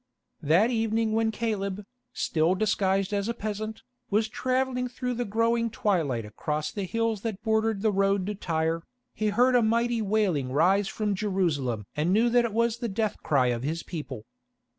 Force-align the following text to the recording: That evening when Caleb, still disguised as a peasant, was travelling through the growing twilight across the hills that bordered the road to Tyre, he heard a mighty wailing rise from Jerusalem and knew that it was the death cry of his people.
That 0.41 0.71
evening 0.71 1.11
when 1.13 1.29
Caleb, 1.29 1.85
still 2.11 2.55
disguised 2.55 3.13
as 3.13 3.27
a 3.27 3.35
peasant, 3.35 3.83
was 4.09 4.27
travelling 4.27 4.87
through 4.87 5.13
the 5.13 5.25
growing 5.25 5.69
twilight 5.69 6.25
across 6.25 6.71
the 6.71 6.85
hills 6.85 7.21
that 7.21 7.43
bordered 7.43 7.83
the 7.83 7.91
road 7.91 8.25
to 8.25 8.33
Tyre, 8.33 8.81
he 9.13 9.27
heard 9.29 9.53
a 9.53 9.61
mighty 9.61 10.01
wailing 10.01 10.51
rise 10.51 10.87
from 10.87 11.13
Jerusalem 11.13 11.85
and 11.95 12.11
knew 12.11 12.29
that 12.31 12.45
it 12.45 12.53
was 12.53 12.77
the 12.79 12.89
death 12.89 13.21
cry 13.21 13.49
of 13.49 13.61
his 13.61 13.83
people. 13.83 14.25